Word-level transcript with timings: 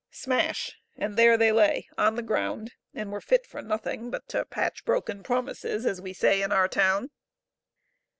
Smash! 0.09 0.79
and 0.97 1.15
there 1.15 1.37
they 1.37 1.51
lay 1.51 1.87
on 1.95 2.15
the 2.15 2.23
ground, 2.23 2.73
and 2.91 3.11
were 3.11 3.21
fit 3.21 3.45
for 3.45 3.61
nothing 3.61 4.09
but 4.09 4.27
to 4.29 4.45
patch 4.45 4.83
broken 4.83 5.21
promises, 5.21 5.85
as 5.85 6.01
we 6.01 6.11
say 6.11 6.41
in 6.41 6.51
our 6.51 6.67
town. 6.67 7.11